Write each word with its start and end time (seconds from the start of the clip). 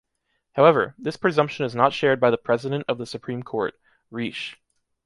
However, 0.53 0.95
this 0.97 1.15
presumption 1.15 1.63
is 1.63 1.75
not 1.75 1.93
shared 1.93 2.19
by 2.19 2.31
the 2.31 2.37
President 2.39 2.85
of 2.87 2.97
the 2.97 3.05
Supreme 3.05 3.43
Court, 3.43 3.75
Riches. 4.09 4.55